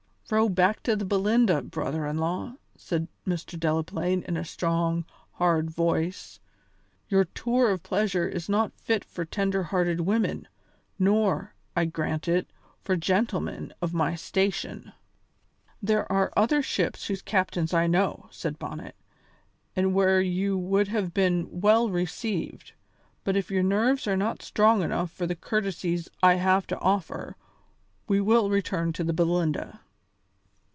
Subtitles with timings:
[0.33, 3.59] "Row back to the Belinda, brother in law," said Mr.
[3.59, 6.39] Delaplaine in a strong, hard voice;
[7.09, 10.47] "your tour of pleasure is not fit for tender hearted women,
[10.97, 14.93] nor, I grant it, for gentlemen of my station."
[15.83, 18.95] "There are other ships whose captains I know," said Bonnet,
[19.75, 22.71] "and where you would have been well received;
[23.25, 27.35] but if your nerves are not strong enough for the courtesies I have to offer,
[28.07, 29.81] we will return to the Belinda."